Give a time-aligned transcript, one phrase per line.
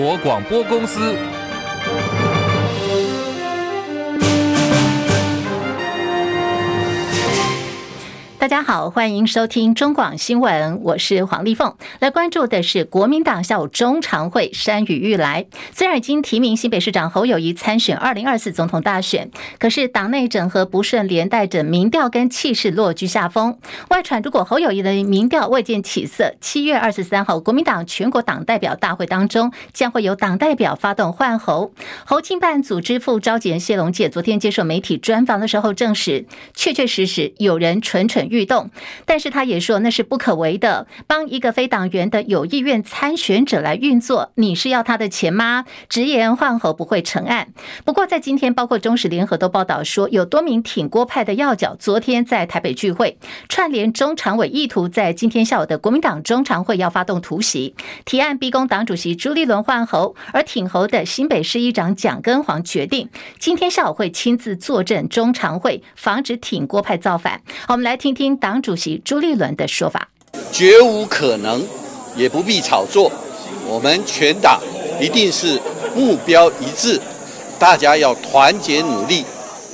[0.00, 1.37] 国广播公司。
[8.48, 11.76] 大家好，欢迎收听中广新闻，我是黄丽凤。
[11.98, 15.44] 来关注的是国民党下午中常会山雨欲来。
[15.74, 23.58] 虽然已经提名新北市长侯友谊参选二零二四总统大选，可是党内整合不顺，连带着民调跟气势落居下风。
[23.90, 31.70] 外传如果侯友谊的民调未见起色，七月二十三号国民党全国党代表大会当中，将会有党代表发动换侯。
[32.06, 36.24] 侯亲办组织副召集人谢龙介昨天接受媒体专访的时候证实，
[36.54, 38.70] 确确实实有人蠢蠢欲动，
[39.04, 40.86] 但是他也说那是不可为的。
[41.06, 45.64] 帮一个非党员的有意愿参选者来运作，你是要他的钱吗？
[45.88, 47.48] 直言换侯不会成案。
[47.84, 53.16] 不过在今天，包括中时联合都报道说，有多名挺郭派的要角昨天在台北聚会，
[53.48, 60.14] 串联中常委，意图在今天下午的国民党中常会要发动突袭，提案逼宫党主席朱立伦换侯。
[60.32, 67.40] 而挺侯的新北市议长蒋根煌决定今天下午会亲自坐镇中常会，防止挺郭派造反。
[67.68, 68.08] 我们来听。
[68.18, 70.08] 听党主席朱立伦的说法，
[70.50, 71.64] 绝无可能，
[72.16, 73.12] 也不必炒作。
[73.64, 74.60] 我们全党
[75.00, 75.56] 一定是
[75.94, 77.00] 目标一致，
[77.60, 79.24] 大家要团结努力。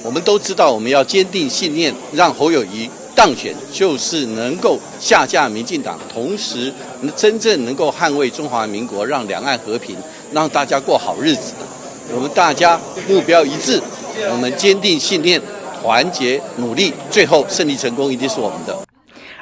[0.03, 6.71] 我们都知道，我们要坚定信念，让侯友谊当选，就是能够下架民进党，同时
[7.17, 9.97] 真正能够捍卫中华民国，让两岸和平，
[10.33, 11.55] 让大家过好日子。
[12.15, 13.81] 我们大家目标一致，
[14.31, 15.41] 我们坚定信念。
[15.85, 18.75] 团结努力，最后胜利成功一定是我们的。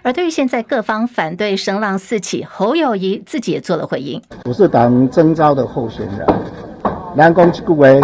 [0.02, 6.26] 而对于现在各方反对声浪四起，侯友谊自己也做了回应：“我是党征召的候选人，
[7.14, 8.00] 南宫之位，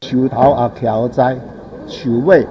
[0.00, 1.36] 求桃啊调哉，
[1.86, 2.44] 求位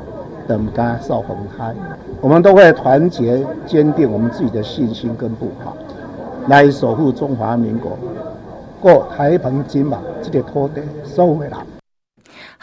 [0.48, 1.76] 等家少红开，
[2.22, 5.74] 我们都会团结坚定我们自己的信心跟步伐，
[6.48, 8.00] 来守护中华民国，
[8.80, 10.82] 过台澎金马这个土地
[11.14, 11.58] 收回来。”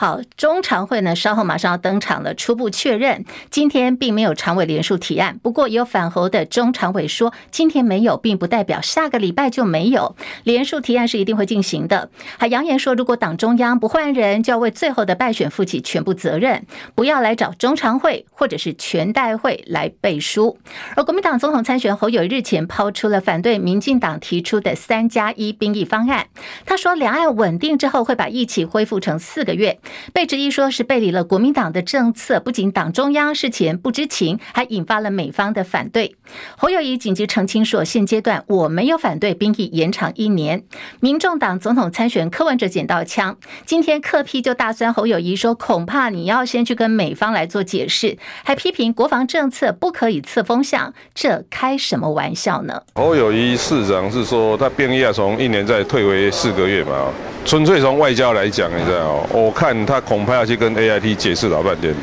[0.00, 2.32] 好，中常会呢，稍后马上要登场了。
[2.32, 5.38] 初步确认，今天并没有常委联署提案。
[5.42, 12.08] 不过，有反侯的中常委说，今天没有，并不代表下个礼拜就没有联署提案是一定会进行的。
[12.38, 20.56] 还扬言说，如果党中央不换人，就要为最后的败选负起全部责任，不要来找中常会或者是全代会来背书。
[20.96, 26.28] 而国民党总统参选侯友日前抛出了反对民进党提出的三加一兵役方案。
[26.64, 29.78] 他说，两岸稳定之后会把役期恢复成四个月。
[30.12, 36.16] 被质疑说是背离了国民党的政策，不仅党中央事前不知情，还引发了美方的反对。
[36.56, 40.62] 侯友宜紧急澄清说，现阶段我没有反对兵役延长一年。
[41.00, 52.82] 民众党总统参选柯文哲捡到枪，今天柯批就大酸侯友宜说，恐怕你要先去跟美方来做解释，还批评国防政策不可以测风向，这开什么玩笑呢？
[52.94, 57.10] 侯友宜市长是说他兵役要从一年再退回四个月嘛，
[57.44, 59.79] 纯粹从外交来讲，你知道，我看。
[59.84, 61.98] 他恐怕要去跟 A I T 解释老半天的。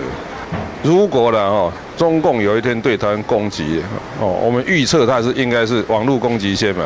[0.83, 3.81] 如果呢，哦，中共有一天对台湾攻击，
[4.21, 6.85] 哦，我们预测它是应该是网络攻击先嘛，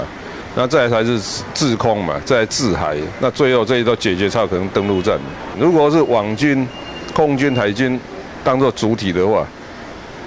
[0.56, 1.19] 那再才是
[1.53, 5.19] 制空嘛，再制海，那最后这一道解决才可能登陆战。
[5.59, 6.68] 如果是网军、
[7.13, 8.00] 空军、海军
[8.44, 9.46] 当做主体的话，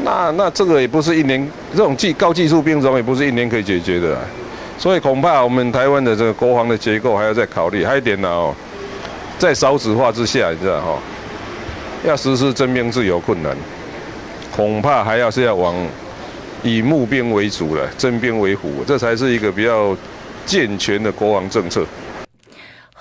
[0.02, 4.16] 那那这个也不是一年这种技高技术兵种也不是一年可以解决的，
[4.78, 7.84] 所以恐怕我们台湾的这个国防的结构还要再考虑。
[7.84, 8.54] 还有一点呢，哦。
[9.38, 10.98] 在少子化之下，你知道哈，
[12.04, 13.56] 要实施征兵制有困难，
[14.54, 15.74] 恐怕还要是要往
[16.62, 19.96] 以募兵为主了，征兵为辅，这才是一个比较
[20.46, 21.84] 健全的国防政策。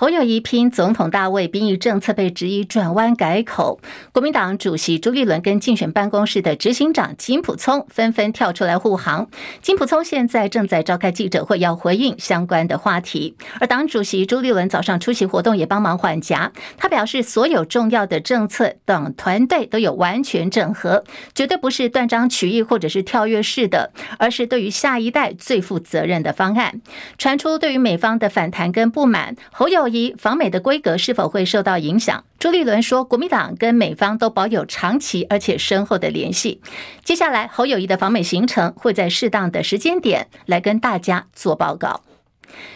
[0.04, 3.80] 侯友宜拼总统大位，兵役政策被质疑转弯改口。
[4.12, 9.26] 国民党主席朱立伦跟竞选办公室的执行长金普聪纷纷跳出来护航。
[9.62, 13.34] 金普聪现在正在召开记者会，要回应相关的话题。
[13.60, 16.52] 而党主席朱立伦早上出席活动，也帮忙缓颊。
[16.76, 21.02] 他表示，所有重要的政策，等团队都有完全整合，
[21.34, 26.82] 绝对不是断章取义或者是跳跃式的，而是对于下一代最负责任的方案。
[27.16, 29.88] 传出对于美方的反弹跟不满，侯友。
[29.94, 32.24] 一访美的规格是否会受到影响？
[32.38, 36.60] 朱立伦说，国民党跟美方都保有长期而且深厚的联系。
[37.04, 42.02] 接下来，侯友谊的访美行程会在适当的时间点来跟大家做报告。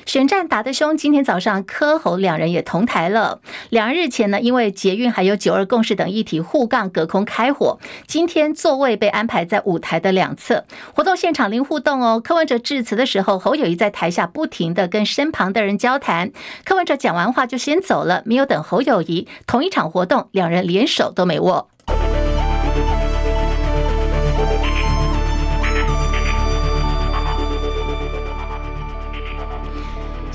[0.07, 3.41] 选战打得凶，今天早上柯侯两人也同台了。
[3.71, 10.65] 两人日前呢，因为捷运还有九二共识等议题护杠隔空开火，今天座位被安排在舞台的两侧。
[10.95, 12.21] 活动现场零互动哦。
[12.21, 16.31] 柯文哲致辞的时候，侯友谊在台下不停地跟身旁的人交谈。
[16.65, 19.29] 柯文哲讲完话就先走了，没有等侯友谊。
[19.47, 21.69] 同一场活动，两人连手都没握。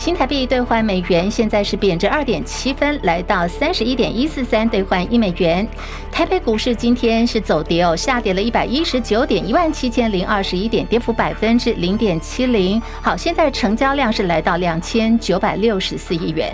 [0.04, 5.66] 新台币兑换美元现在是贬值二点七分，来到三十一点一四三兑换一美元。
[6.12, 12.82] 台北股市今天是走跌哦，下跌了一百一十九点，一万七千零二十一点，跌幅百分之零点七零。
[13.02, 16.54] 好，现在成交量是来到两千九百六十四亿元。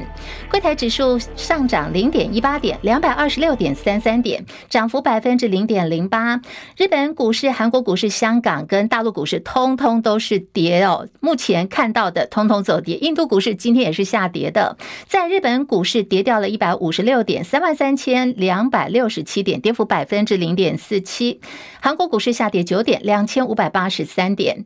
[0.51, 6.39] 柜台指数上涨零点一八点，两百二十六点三三点，涨幅百分之零点零八。
[6.77, 11.07] 日本股市、韩国股市、香港跟大陆股市通通都是跌哦。
[11.19, 13.38] 目前看到的通通走跌，印度股。
[13.39, 14.75] 股市今天也是下跌的，
[15.07, 21.39] 在日本股市跌掉了一百五十六点，三万三千两百六十七点，跌幅百分之零点四七。
[21.79, 24.65] 韩国股市下跌九点，两千五百八十三点。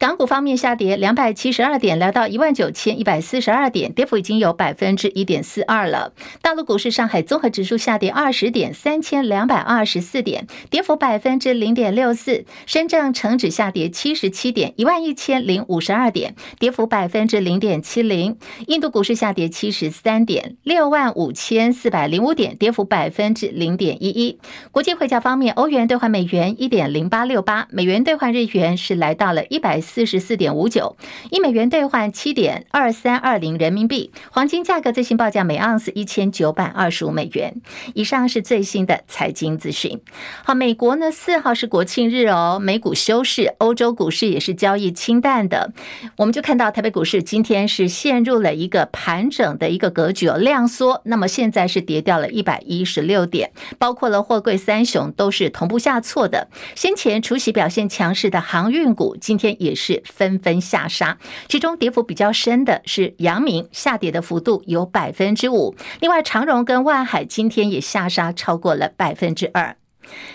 [0.00, 6.14] 港股方面下跌两百七十二点，来到一万九千一百四十二点，跌幅已经有百分之一点四二了。
[6.40, 12.46] 大陆股市，上海综合指数下跌二十点，三千两百二十四点，跌幅百分之零点六四。
[12.64, 18.38] 深圳成指下跌七十七点，一万一千零五十二点，跌幅百分之零点七零。
[18.68, 24.38] 印度股市下跌七十三点，六万五千四百零五点，跌幅百分之零点一一。
[24.70, 29.78] 国际汇价方面，欧元兑换美元一点零八六八，美元兑换日元是来到了一百。
[29.90, 30.96] 四十四点五九，
[31.32, 34.12] 一美元兑换七点二三二零人民币。
[34.30, 37.60] 黄金价格最新报价每盎司一千九百二十五美元。
[37.94, 40.00] 以上是最新的财经资讯。
[40.44, 45.72] 好，美国呢四号是国庆日哦，美股休市，欧洲股市也是交易清淡的。
[46.18, 51.02] 我们就看到台北股市今天是陷入了一个盘整的一个格局哦，量缩。
[51.06, 56.46] 那么现在是跌掉了一百一十六点，包括了货柜三雄都是同步下挫的。
[56.76, 60.02] 先前除息表现强势的航运股，今天也是。
[60.04, 61.16] 纷纷下杀，
[61.48, 65.74] 其中跌幅比较深的是阳明，下跌的幅度有百分之五。
[66.00, 69.79] 另外，长荣跟万海今天也下杀超过了百分之二。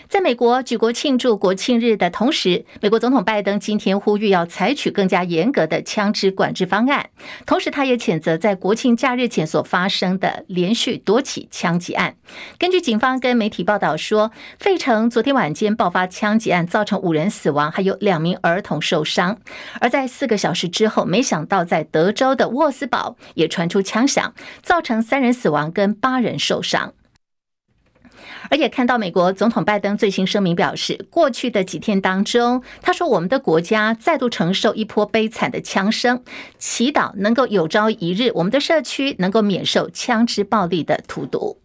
[0.08, 7.10] 在美国举国庆祝国庆日的同时，美国总统拜登今天呼吁要采取更加严格的枪支管制方案。
[7.46, 12.16] 同时，他也谴责在国庆假日前所发生的连续多起枪击案。
[12.58, 19.38] 根据警方跟媒体报道说，费城昨天晚间爆发枪击案，造成五人死亡，还有两名儿童受伤。
[19.82, 26.94] 而在四个小时之后，没想到在德州的沃斯堡也传出枪响，造成三人死亡跟八人受伤。
[28.50, 36.24] 而且看到美国总统拜登最新声明表示，过去的几天当中，他说我们的国家再度承受一波悲惨的枪声，
[36.58, 41.58] 祈祷能够有朝一日我们的社区能够免受枪支暴力的荼毒。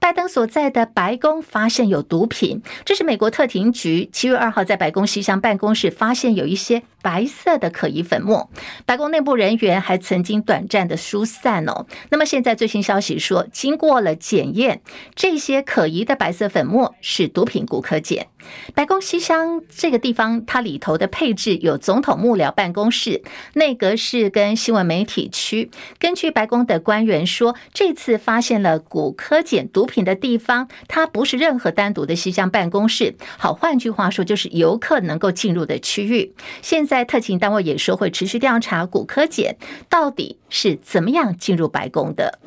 [0.00, 8.50] 拜登所在的白宫发现有毒品，这是美国特勤局七月二号在白宫西厢办公室发现有一些白色的可疑粉末，
[8.86, 11.86] 白宫内部人员还曾经短暂的疏散哦。
[12.10, 14.80] 那么现在最新消息说，经过了检验，
[15.14, 18.26] 这些可疑的白色粉末是毒品古柯碱。
[18.74, 23.22] 白宫西厢这个地方，它里头的配置有总统幕僚办公室、
[23.54, 25.70] 内阁室跟新闻媒体区。
[25.98, 33.14] 根据白宫的官员说，这次发现了古柯碱毒品的地方，它不是任何单独的西厢办公室。
[33.38, 36.34] 好，换句话说，就是游客能够进入的区域。
[36.62, 39.56] 现在特勤单位也说会持续调查古柯碱
[39.88, 42.38] 到底是怎么样进入白宫的。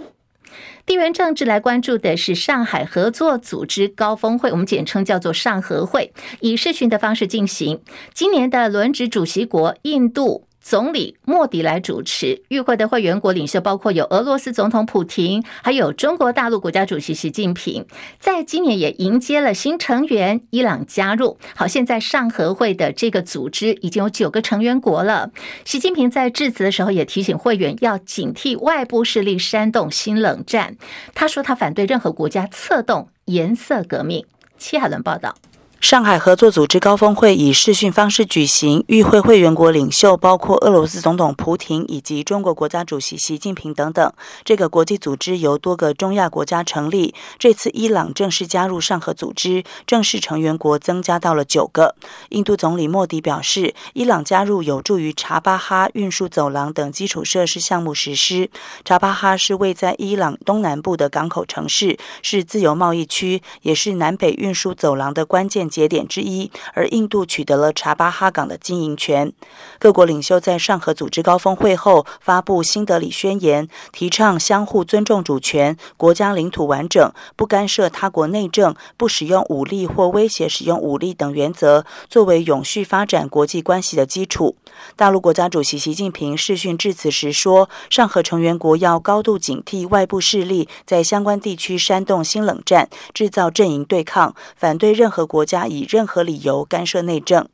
[0.85, 7.81] 地缘政治来关注的是上海合作组织高峰会，我们简称叫做上合会，以视讯的方式进行。
[8.13, 10.47] 今年的轮值主席国印度。
[10.63, 17.85] 总理莫迪来主持与会的会员国领袖包括有俄罗斯总统普廷，还有中国大陆国家主席习近平。
[18.17, 21.37] 在今年也迎接了新成员伊朗加入。
[21.53, 25.31] 好，现在上合会的这个组织已经有九个成员国了。
[25.65, 30.77] 习近平在致辞的时候也提醒会员要警惕外部势力煽动新冷战。
[31.13, 34.25] 他说他反对任何国家策动颜色革命。
[34.57, 35.35] 戚海伦报道。
[35.83, 44.13] 上海合作组织高峰会以视讯方式举行，与会会员国领袖包括俄罗斯总统普廷以及中国国家主席习近平等等。
[44.45, 51.95] 这个国际组织由多个中亚国家成立，这次伊朗正式加入上合组织，正式成员国增加到了九个。
[52.29, 58.49] 印度总理莫迪表示，伊朗加入有助于查巴哈运输走廊等基础设施项目实施。
[58.85, 65.69] 查巴哈是位在伊朗东南部的港口城市，是自由贸易区，也是南北运输走廊的关键。
[65.73, 69.33] 节点之一，而印度取得了查巴哈港的经营权。
[69.79, 84.55] 各国领袖在上合组织高峰会后发布新德里宣言，提倡相互尊重主权、国家领土完整、不干涉他国内政、不使用武力或威胁使用武力等原则，作为永续发展国际关系的基础。
[84.95, 97.47] 大陆国家主席习近平视讯致辞时说：“上合成员国要高度警惕外部势力在相关地区煽动新冷战，制造阵营对抗，反对任何国家。”以任何理由干涉内政。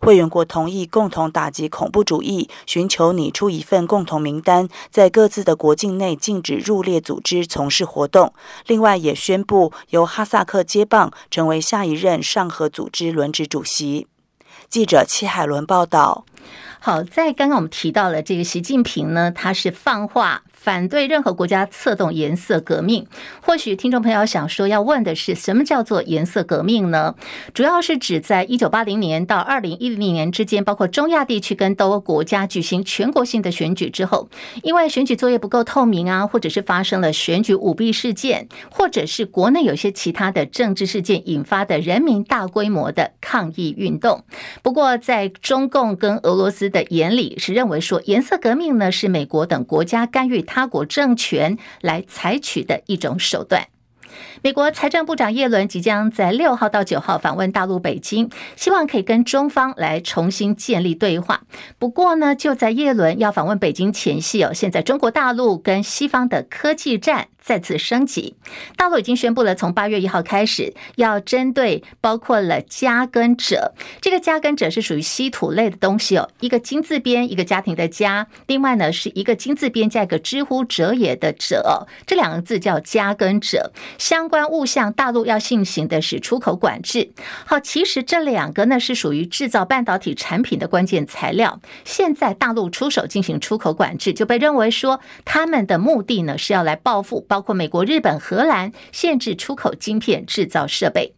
[0.00, 8.32] 会员国同意共同打击恐怖主义，寻求拟出一份共同名单，在各自的国境内禁止入列组织从事活动。
[8.66, 14.06] 另外，也宣布由哈萨克接棒，成为下一任上合组织轮值主席。
[14.68, 16.24] 记者戚海伦报道。
[16.86, 20.42] 好，在刚刚我们提到了这个习近平呢，他是放话。
[20.52, 23.06] 反对任何国家策动颜色革命。
[23.42, 27.14] 或许听众朋友想说，要问的是什么叫做颜色革命呢？
[27.52, 34.30] 主要是指在一九八零年到二零一零年之间，包括中亚地区跟东欧国家举行全国性的选举之后，
[34.62, 44.24] 因为选举作业不够透明啊，或者是发生了选举舞弊事件，或者是国内有些其他的政治事件引发的人民大规模的抗议运动。
[44.62, 53.68] 不过，在中共跟俄罗斯的眼里，是认为说颜色革命呢是美国等国家干预他国政权来采取的一种手段。
[54.42, 61.42] 美国财政部长耶伦即将在六号到九号访问大陆北京，希望可以跟中方来重新建立对话。
[61.78, 67.28] 不过呢，就在耶伦要访问北京前夕哦，现在中国大陆跟西方的科技战。
[67.44, 68.36] 再次升级，
[68.74, 83.72] 大陆已经宣布了，从八月一号开始，要针对包括了加跟者，这个加跟者是属于稀土类的东西哦，一个金字边，一个家庭的家，另外呢是一个金字边加一个之乎者也的者，这两个字叫加跟者。
[84.04, 87.14] 相关物项，大陆要进行的是出口管制。
[87.46, 97.22] 好，其实这两个呢是属于制造半导体产品的关键材料，现在大陆出手进行出口管制，就被认为说他们的目的呢是要来报复。
[97.22, 101.14] 包括美国、日本、荷兰限制出口晶片制造设备。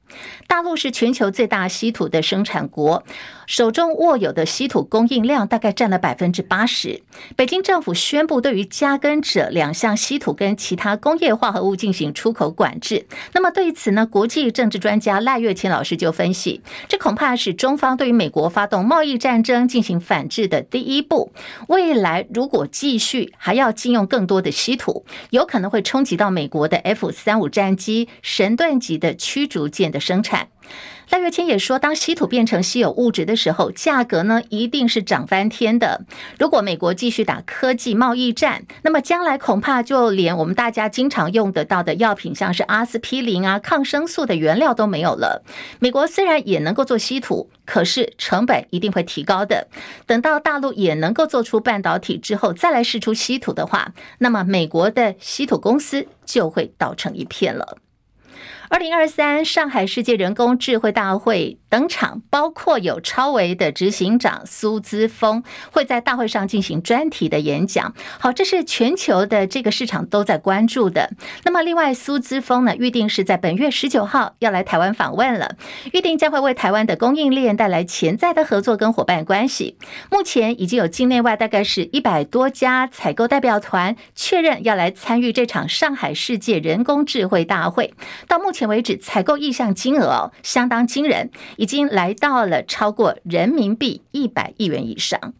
[0.46, 3.04] 大陆是全球最大稀土的生产国，
[3.46, 7.02] 手中握有的稀土供应量大概占了百分之八十。
[7.34, 13.06] 北京政府宣布对于加跟者两项稀土跟其他工业化合物进行出口管制。
[13.32, 21.32] 那么对此呢，国际政治专家赖月琴老师就分析，这恐怕是中方对于美国发动贸易战争进行反制的第一步。
[21.68, 30.48] 未来如果继续还要禁用更多的稀土，有可能会冲击到美国的 F 三五战机、神盾级的驱逐舰的生产。
[31.10, 36.04] 赖月清也说，当稀土变成稀有物质的时候，价格呢一定是涨翻天的。
[36.36, 45.44] 如果美国继续打科技贸易战，那么将来恐怕就连我们大家经常用得到的药品，像是阿司匹林啊、抗生素的原料都没有了。
[45.78, 49.68] 美国虽然也能够做稀土，可是成本一定会提高的。
[50.06, 57.78] 等到大陆也能够做出半导体之后，再来试出稀土的话，那么美国的稀土公司就会倒成一片了。
[58.68, 67.94] 二零二三上海世界人工智慧大会登场，包括有超维的执行长苏姿峰会在大会上进行专题的演讲。
[68.18, 71.10] 好，这是全球的这个市场都在关注的。
[71.44, 75.56] 那么，另外苏姿峰呢，预定是在本月十九号要来台湾访问了，
[75.92, 79.76] 预定将会为台湾的供应链带来潜在的合作跟伙伴关系。
[80.10, 87.94] 目前已经有境内外大概是一百多家采购代表团确认要来参与这场上海世界人工智慧大会。
[88.26, 95.34] 到目目前为止，采购意向金额哦，相当惊人，已经来到了超过人民币一百亿元以上。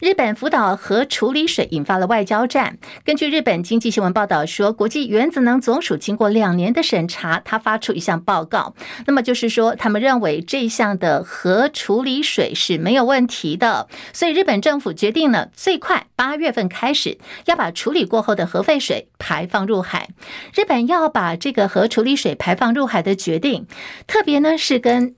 [0.00, 2.78] 日本福岛核处理水引发了外交战。
[3.04, 8.74] 根据日本经济新闻报道说，国际原子能总署经过两年的审查，他发出一项报告。
[9.06, 13.88] 那么就是说，他们认为这项的核处理水是没有问题的。
[14.12, 20.10] 所以日本政府决定呢，最快八月份开始要把处理过后的核废水排放入海。
[20.54, 23.66] 日本要把这个核处理水排放入海的决定，
[24.06, 25.17] 特别呢是跟。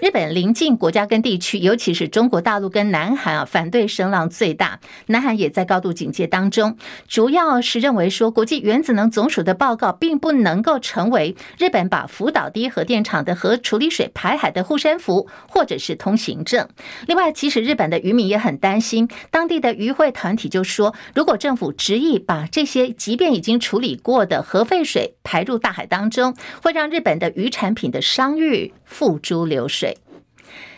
[0.00, 4.80] 日本邻近国家跟地区，尤其是中国大陆跟南韩啊，反对声浪最大。
[5.06, 6.76] 南韩也在高度警戒当中，
[7.08, 16.68] 主要是认为说，国际原子能总署的报告并不能够成为日本把福岛第一核电厂的核处理水排海的护身符，或者是通行证。
[17.06, 29.98] 另外，其实日本的渔民也很担心，当地的渔会团体就说，如果政府执意把这些即便已经处理过的核废水排入大海当中，会让日本的渔产品的商誉付诸流水。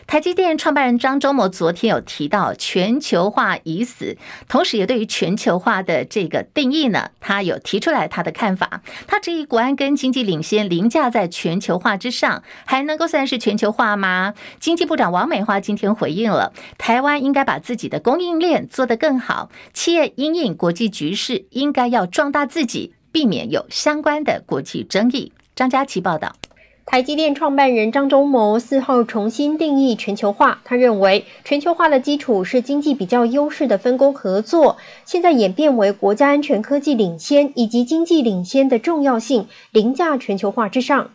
[0.07, 4.17] 台积电创办人张忠谋昨天有提到全球化已死，
[4.47, 8.81] 同时也对于全球化的这个定义呢，他有提出来他的看法。
[9.05, 14.33] 他质疑国安跟经济领先凌驾在全球化之上，还能够算是全球化吗？
[14.59, 25.31] 经济部长王美花今天回应了，台湾应该把自己的供应链做得更好，企业因应国际局势应该要壮大自己，避免有相关的国际争议。
[25.55, 26.35] 张佳琪报道。
[26.89, 41.11] 台积电创办人张忠谋四号重新定义全球化，他认为全球化的基础是经济比较优势的分工合作，现在演变为国家安全科技领先以及经济领先的重要性凌驾全球化之上。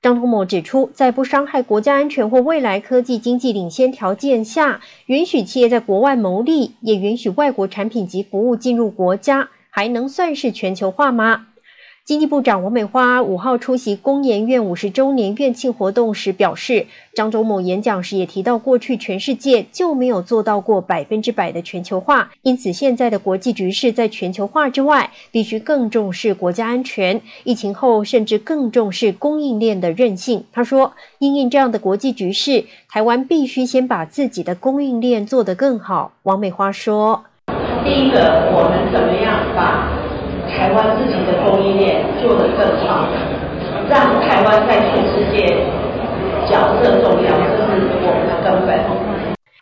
[0.00, 11.48] 张忠谋指出，在不伤害国家安全或未来科技经济领先条件下，允许企业在国外牟利，也允许外国产品及服务进入国家，还能算是全球化吗？
[12.06, 30.44] 经济部长王美花五号出席工研院五十周年院庆活动时表示，张忠谋演讲时也提到，过去全世界就没有做到过百分之百的全球化，因此现在的国际局势在全球化之外，必须更重视国家安全，疫情后甚至更重视供应链的韧性。
[30.52, 36.12] 他说，因应这样的国际局势，台湾必须先把自己的供应链做得更好。
[36.22, 37.24] 王美花说，
[37.82, 39.95] 第一个，我们怎么样把
[40.48, 43.08] 台湾自己的供应链做得更好，
[43.88, 45.64] 让台湾在全世界
[46.48, 48.78] 角色重要，这是我们的根本。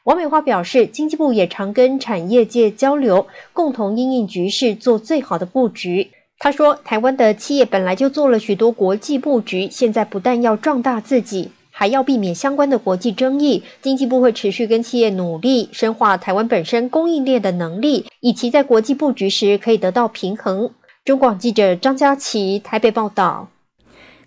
[0.04, 6.10] 王美花表示，经济部也常跟产业界交流，共同因应局势做最好的布局。
[6.38, 13.64] 他说，台湾的企业本来就做了许多国际布局，现在不但要壮大自己，还要避免相关的国际争议。
[13.82, 20.70] 经济部会持续跟企业努力，深化台湾本身供应链的能力，以及在国际布局时可以得到平衡。
[21.04, 23.48] 中广记者张佳琪台北报道。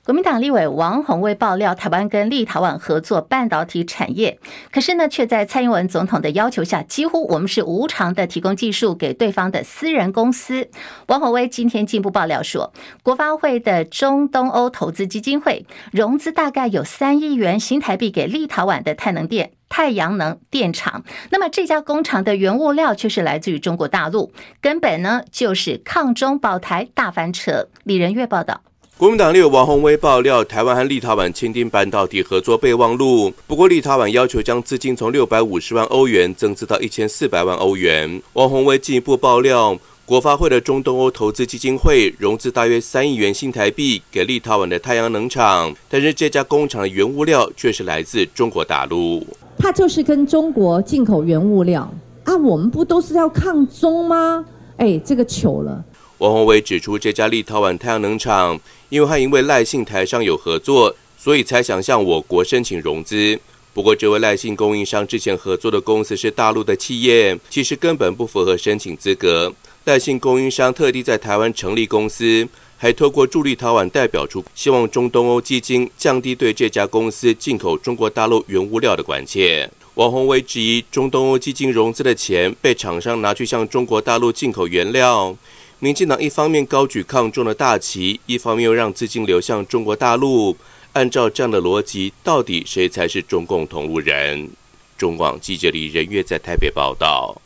[0.07, 4.39] 国民党立委王鸿薇爆料，台湾跟立陶宛合作半导体产业，
[4.71, 10.69] 可是呢，却在蔡英文总统的要求下，几乎我们是无偿的提供技术给对方的私人公司。
[11.07, 12.71] 王鸿薇今天进一步爆料说，
[13.03, 19.51] 国发会的中东欧投资基金会融资大概有三亿元新台币给立陶宛的太能电。
[19.67, 27.67] 太阳能电厂，那么这家工厂的原物料却是来自于中国大陆，根本呢就是抗中保台大翻车。
[27.83, 28.61] 李仁月报道，
[28.97, 38.19] 国民党立委王宏威爆料，台湾和立陶宛签订半导体合作备忘录，不过立陶宛要求将资金从六百五十万欧元增资到一千四百万欧元。
[38.33, 39.77] 王宏威进一步爆料。
[40.03, 49.23] 国发会的中东欧投资基金会融资大约三亿元新台币给立陶宛的太阳能厂，但是这家工厂的原物料却是来自中国大陆。
[49.59, 51.87] 它就是跟中国进口原物料
[52.23, 54.43] 啊，我们不都是要抗中吗？
[54.77, 55.83] 哎，这个糗了。
[56.19, 63.39] 王宏伟指出，这家立陶宛太阳能厂，因为他因为赖姓台商有合作，所以才想向我国申请融资。
[63.71, 69.53] 不过，这位赖姓供应商之前合作的公司是大陆的企业，其实根本不符合申请资格。
[69.85, 79.69] 赖姓供应商特地在台湾成立公司，还透过驻立陶宛代表处，希望中东欧基金降低对这家公司进口中国大陆原物料的关切。
[79.93, 85.35] 王宏伟质疑中东欧基金融资的钱被厂商拿去向中国大陆进口原料。
[85.79, 90.57] 民进党一方面高举抗中的大旗，一方面又让资金流向中国大陆。
[90.93, 94.49] 按照这样的逻辑，到底谁才是中共同路人？
[94.97, 97.39] 中广记者李仁月在台北报道。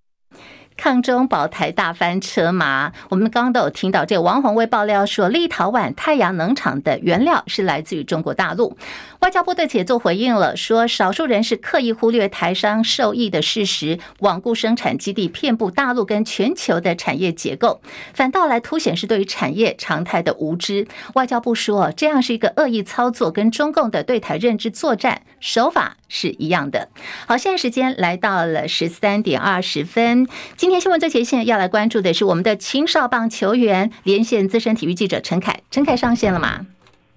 [0.82, 2.91] 抗中保台大翻车吗？
[3.10, 8.76] 我们刚刚都有听到，这个王鸿薇爆料说，立陶宛太阳能厂的原料是来自于中国大陆。
[9.20, 17.80] 外交部对此也做回应了，说少数人是刻意忽略台商受益的事实，罔顾生产基地遍布大陆跟全球的产业结构，
[18.15, 20.88] 反倒来凸显是对于产业常态的无知。
[21.13, 26.89] 外交部说，这样是一个恶意操作，跟中共的对台认知作战手法是一样的。
[27.28, 35.60] 好，现在时间来到了十三点二十分，今今天新闻最前线要来关注的是我们的青少棒球员，连线资深体育记者陈凯。
[35.70, 36.66] 陈凯上线了吗？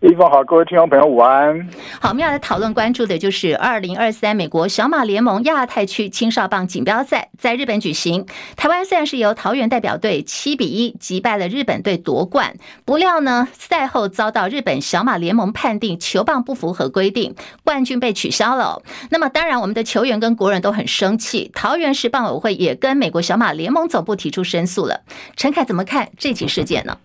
[0.07, 1.67] 一峰好，各位听众朋友午安。
[1.99, 8.27] 好，我们要来讨论关注的就是二零二三美国小马联盟亚太区青少棒锦标赛在日本举行。
[8.55, 18.83] 台湾虽然是由桃园代表队七比一击败了日本队夺冠，不料呢赛后遭到日本小马联盟判定球棒不符合规定，冠军被取消了。
[19.09, 25.01] 那么当然，我们的球员跟国人都很生气，桃园市棒委会也跟美国小马联盟总部提出申诉了。
[25.35, 26.99] 陈凯怎么看这起事件呢？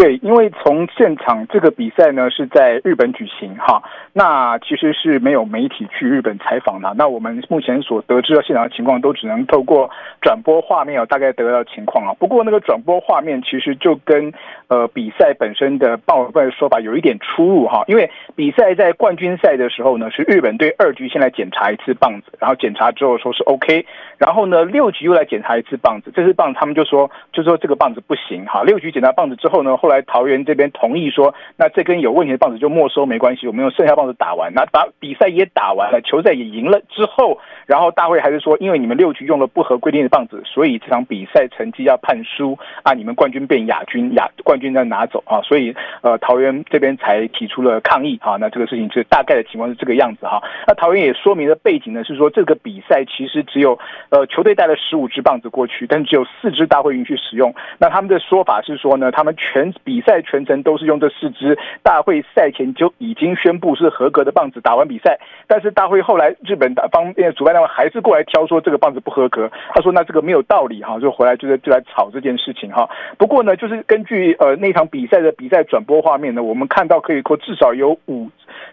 [0.00, 6.94] 对，因为从现场这个比赛呢是在日本举行哈，那其实是没有媒体去日本采访的。
[6.96, 12.14] 那我们目前所得知的现场的情况，都只能透过转播画面大概得到情况啊。
[12.18, 14.32] 不过那个转播画面其实就跟
[14.68, 17.82] 呃比赛本身的棒委会的说法有一点出入哈。
[17.88, 23.84] 因为比赛在冠军赛的时候呢，是日本队二局先来检查一次棒子，然后检查之后说是 OK，
[24.18, 28.62] 然后呢六局又来检查一次棒子，这次棒子他们就说就说这个棒子不行哈。
[28.62, 29.70] 六局检查棒子之后呢。
[29.80, 72.88] 后来桃园这边同意说，那这根有问题的棒子就没收，没关系，我们用剩下棒子打完，那把比赛也打完了，球赛也赢了之后，然后大会还是说，因为你们六局用了不合规定的棒子，所以这场比赛成绩要判输啊，你们冠军变亚军，亚冠军再拿走啊，所以呃桃园这边才提出了抗议啊，那这个事情是大概的情况是这个样子哈，那桃园也说明了背景呢，是说这个比赛其实只有呃球队带了十五支棒子过去，但只有四支大会允许使用，那他们的说法是说呢，他们全比赛全程都是用这四支，大会赛前就已经宣布是合格的棒子，打完比赛，但是大会后来日本打方面主办单位还是过来挑说这个棒子不合格，他说那这个没有道理哈，就回来就是就来吵这件事情哈。
[73.18, 78.28] 不过呢，就是根据呃那场比赛的比赛转播画面呢，我们看到可以说至少有五，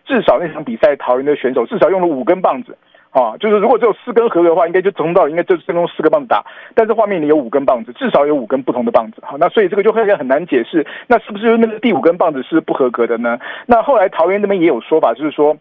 [0.06, 2.78] 至少那场比赛桃园的选手至少用了五根棒子。
[3.12, 6.44] 啊，就是如果只有四根合格的话，应该就从头到应该就是用四个棒子打。
[6.76, 9.22] 但是画面里有五根棒子，至少有五根不同的棒子。
[9.22, 13.40] 好，那所以这个就会很难解释，那是不是那个第五根棒子是不合格的呢？
[13.66, 15.58] 那后来桃园那边也有说法，就是说。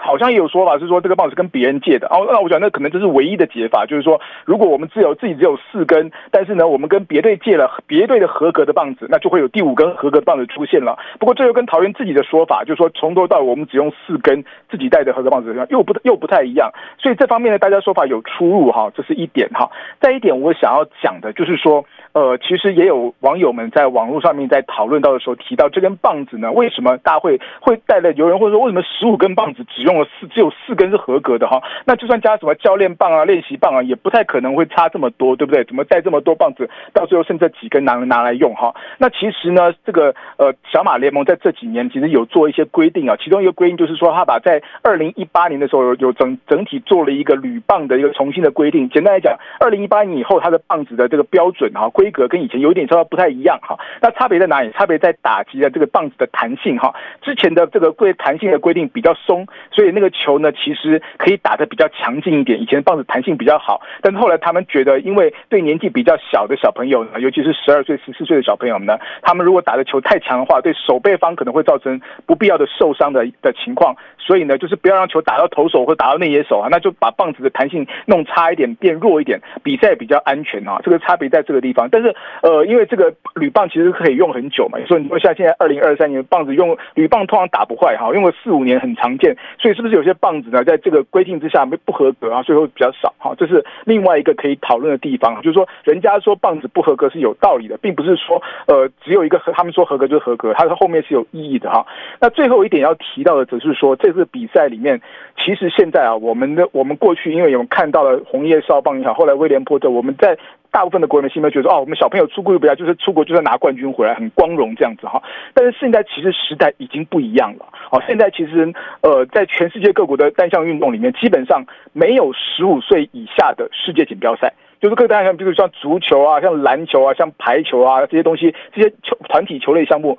[0.00, 10.98] 好像也有说法是说这个棒子跟别人借的哦，那我想那可能这是唯一的解法，就是说如果我们只有自己只有四根，但是呢我们跟别队借了别队的合格的棒子，那就会有第五根合格棒子出现了。
[11.18, 16.70] 不过这又跟桃园自己的说法，就是说从头到尾我们只用四根自己带的合格棒子，又不又不太一样。
[16.98, 19.70] 所以这方面呢，大家说法有出入哈，这是一点哈。
[20.00, 21.84] 再一点我想要讲的就是说。
[22.12, 28.12] 呃，其实也有网友们在网络上面在讨论到的时候提到，这根棒子呢，为什么大会会带了？
[28.12, 31.62] 有人会说，为什么十五根棒子只用了四，只有四根是合格的哈？
[31.84, 35.62] 那就算加什么教练棒啊、练习棒啊，也不太可能会差这么多，对不对？
[35.64, 38.74] 怎么带这么多棒子，到最后剩这几根拿拿来用哈？
[38.98, 48.88] 那其实呢，这个呃小马联盟在这几年其实有做一些规定啊，其中一个规定就是说，他把在二零一八年的时候有整整体做了一个铝棒的一个重新的规定。
[48.88, 51.88] 简单来讲，二零一八年以后，它的棒子的这个标准哈。
[51.98, 54.70] 规格跟以前有点稍微不太一样哈，那差别在哪里？
[54.70, 56.94] 差别在打击的这个棒子的弹性哈。
[57.20, 62.62] 之前的这个规弹性的规定比较松，所以那个球呢，其实可以打得比较强劲一点。
[62.62, 73.96] 以前棒子弹性比较好，但是后来他们觉得，因为对年纪比较小的小朋友呢，尤其是十二岁、十四岁的小朋友们呢，他们如果打的球太强的话，对手背方可能会造成不必要的受伤的的情况。
[74.18, 80.78] 所以呢，就是不要让球打到投手或打到内野手啊，那就把棒子的弹性弄差一点，变弱一点，比赛比较安全啊。
[80.84, 81.87] 这个差别在这个地方。
[81.90, 89.34] 但是，呃，因为这个铝棒其实可以用很久嘛，所以你说像现在二零二三年棒子用铝棒通常打不坏哈，用了四五年很常见。
[89.58, 93.34] 所以是不是有些棒子呢，在这个规定之下没不合格啊，所以会比较少哈？
[93.38, 101.86] 这是另外一个可以讨论的地方，就是说人家说棒子不合格是有道理的，并不是说呃只有一个他们说合格就合格，它的后面是有意义的哈。
[102.20, 104.12] 那最后一点要提到的，只是说这。
[104.18, 105.00] 次比赛里面，
[105.38, 110.36] 其实现在啊，我们的我们过去因为有看到了红叶少棒也好，后来威廉波特，我们在
[110.70, 115.22] 大部分的国人的心里觉得哦，我们小朋友出国又不要，就是出国就是拿冠军回来，很光荣这样子哈。
[115.54, 130.18] 但是现在其实时代已经不一样了，哦，现在其实呃，在全世界各国的单项运动里面，基本上没有十五岁以下的世界锦标赛，就是各单项，比如像足球啊、像篮球啊、像排球啊这些东西，这些球团体球类项目。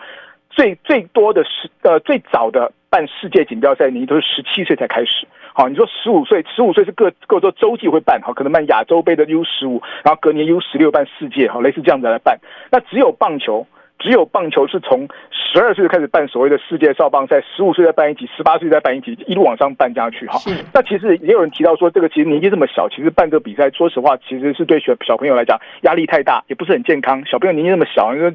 [0.49, 12.39] 最最多的是呃最早的办世界锦标赛你都是十七岁才开始，好，你说十五岁，十五岁是各各州洲际会办，好，可能办亚洲杯的 U 十五，然后隔年 U 十六办世界，好，类似这样子来办。
[12.71, 13.65] 那只有棒球，
[13.99, 20.39] 只有棒球是从十二岁就开始办所谓的世界少棒赛，十五岁再办一级，十八岁再办一级，一路往上办下去，哈。
[20.73, 27.23] 那其实也有人提到说，这个其实年纪这么小，其实办这个比赛，说实话，其实是对小小朋友来讲压力太大，也不是很健康。
[27.27, 28.33] 小朋友年纪那么小，因为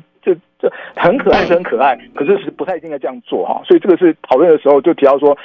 [0.96, 5.36] 很可爱是很可爱，可是是不太应该这样做哈，所以这个是讨论的时候就提到说。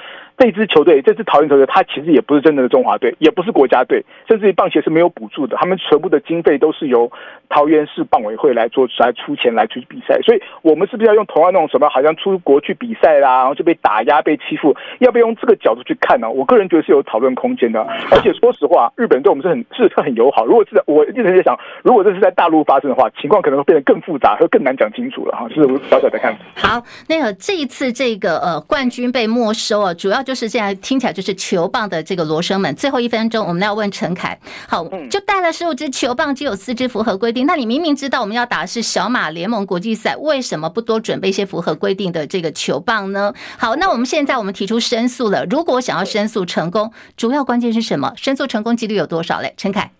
[0.42, 7.12] 这支球队，这支桃园球队，他其实也不是真正的中华队，也不是国家队，甚至于棒协是没有补助的，他们全部的经费都是由
[7.50, 10.18] 桃园市棒委会来做，来出钱来去比赛。
[10.22, 14.74] 所以，我们是不是要用同样那种什么，好像出国去比赛啦，然后就被打压、被欺负？
[15.00, 16.32] 要不要用这个角度去看呢？
[16.32, 17.82] 我个人觉得是有讨论空间的。
[18.10, 20.46] 而且说实话，日本对我们是很是很友好。
[20.46, 25.46] 如果是在我一直在想，如果这是在大陆发生的话，情况可能会变得更复杂，会更难讲清楚了哈。
[25.50, 26.46] 这是我小小的看法。
[26.56, 31.10] 好，那个这一次这个呃冠军被没收啊，主要就是现在听起来。
[31.20, 34.40] 就是球棒的这个罗生门，最后一分钟，我们要问陈凯。
[34.70, 37.46] 好，就带了十五支球棒，只有四支符合规定。
[37.46, 43.34] 那你明明知道我们要打的是小马联盟国际赛，为什么不多准备一些符合规定的这个球棒呢？
[43.58, 45.44] 好，那我们现在我们提出申诉了。
[45.50, 48.14] 如果想要申诉成功，主要关键是什么？
[48.16, 49.54] 申诉成功几率有多少嘞？
[49.58, 49.92] 陈凯。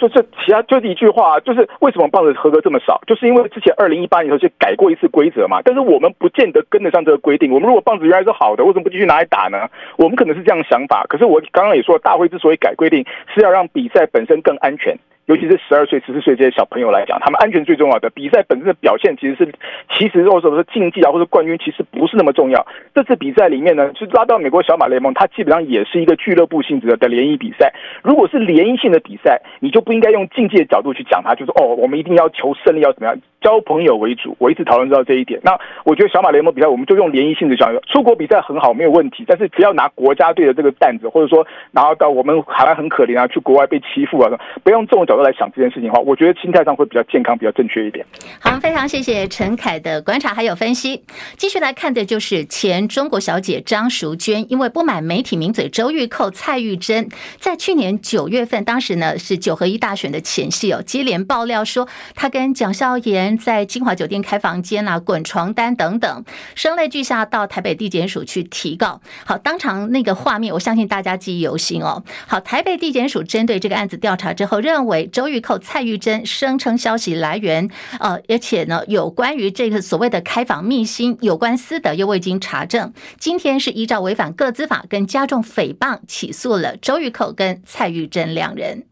[0.00, 2.98] 就是其他就是一句话，就是为什么棒子合格这么少？
[3.06, 5.60] 就是因为之前二零一八年的时候就改过一次规则嘛。
[5.62, 7.52] 但是我们不见得跟得上这个规定。
[7.52, 9.68] 我们如果棒子原来是好的，为什么不继续拿来打呢？
[9.98, 11.04] 我们可能是这样想法。
[11.10, 14.96] 可是我刚刚也说，大会之所以改规定，是要让比赛本身更安全。
[15.26, 18.10] 尤其是十二岁、十四岁这些小朋友来讲，他们安全最重要的。
[18.10, 19.48] 比赛本身的表现其实是，
[19.90, 22.66] 其实或者说竞技啊，或者冠军，其实不是那么重要。
[22.94, 27.72] 这次比赛里面呢，是拉到美国小马联盟，它基本上也是一个俱乐部性质的联谊比赛。
[28.02, 33.16] 如果是联谊性的比赛，你就不应该用竞技的角度去讲它，就是哦，我们一定要求胜利，要怎么样？
[33.40, 34.36] 交朋友为主。
[34.38, 35.40] 我一直讨论到这一点。
[35.42, 39.24] 那我觉得小马联盟比赛，我们就用联谊性的讲，出国比赛很好，没有问题。
[39.26, 44.30] 但是不要拿国家队的这个担子，或者说拿到我们海外很可怜啊，去国外被欺负啊，
[44.62, 48.04] 不用这种角度来想这件事情的话，我觉得心态上会比较健康，比较正确一点。
[48.40, 51.02] 好，非常谢谢陈凯的观察还有分析。
[51.36, 69.00] 继续来看的就是前中国小姐张淑娟，因为不满媒体名嘴周玉蔻、蔡玉珍，在去年九月份，当时呢是九合一大选的前夕哦，接连爆料说她跟蒋孝严在金华酒店开房间啊、滚床单等等，声泪俱下到台北地检署去提告。
[69.24, 72.02] 好，当场那个画面，我相信大家记忆犹新哦。
[72.26, 82.92] 好，台北地检署针对这个案子调查之后，认为周玉蔻、蔡玉珍声称消息来源，呃，而且呢，有关于这个所谓的开房秘辛，有关私德又未经查证。
[83.18, 88.89] 今天是依照违反个资法跟加重诽谤起诉了周玉蔻跟蔡玉珍两人。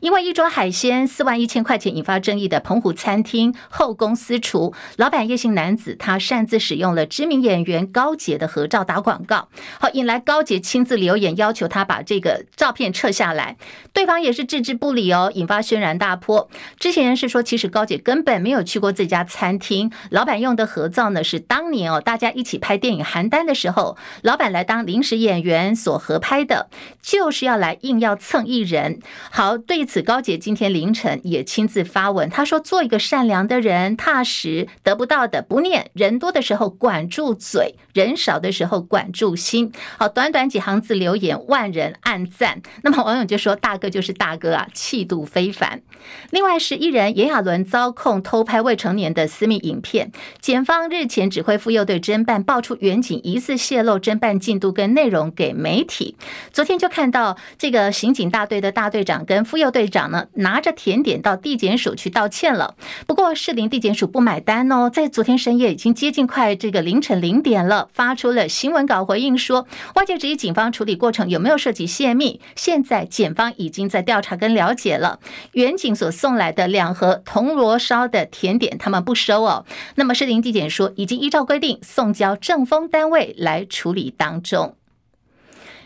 [0.00, 13.58] 因为一桌海鲜四万一千块钱引发争议的澎湖餐厅后宫私厨，老板叶姓男子他擅自使用了知名演员高捷的合照打广告，好引来高捷亲自留言要求他把这个照片撤下来，
[13.92, 16.48] 对方也是置之不理哦，引发轩然大波。
[16.78, 26.70] 知情人士说，其实高捷根本没有去过这家餐厅，老板用的合照呢是当年哦大家一起拍电影《邯郸》的时候，老板来当临时演员所合拍的，
[27.02, 29.00] 就是要来硬要蹭艺人。
[29.30, 29.89] 好对。
[29.92, 35.90] 此高姐今天凌晨也亲自发文，他说：“做一个善良的人，踏实，得不到的不念。
[35.94, 42.62] 人多的时候管住嘴，人少的时候管住心。”好，短短几行字留言，万人暗赞。
[42.84, 45.82] 那么网友就说：“大哥就是大哥啊，气度非凡。”
[46.30, 56.14] 另外是艺人炎亚纶遭控偷拍未成年的私密影片，检方日前指挥妇幼队侦办，爆出远警疑似泄露侦办进度跟内容给媒体。
[56.52, 59.79] 昨天就看到这个刑警大队的大队长跟妇幼队。
[59.80, 62.74] 队长呢，拿着甜点到地检署去道歉了，
[63.06, 75.18] 不过士林地检署不买单哦，在昨天深夜已经接近快这个凌晨零点了，发出了新闻稿回应说，外界质疑警方处理过程有没有涉及泄密，现在检方已经在调查跟了解了。
[75.52, 79.64] 员警所送来的两盒铜锣烧的甜点，他们不收哦。
[79.94, 84.76] 那么士林地检说，已经依照规定送交政风单位来处理当中。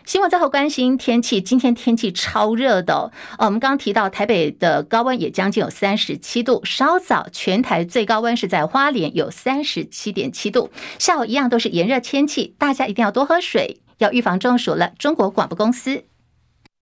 [0.05, 3.11] 新闻最后关心天气，今天天气超热的哦。
[3.39, 10.69] 我们刚刚提到台北的高温也将近有三十七度，稍早全台最高温是在花莲有三十七点七度。
[10.99, 14.91] 下午一样都是炎热天气，大家一定要多喝水，要预防中暑了。
[14.99, 16.03] 中国广播公司。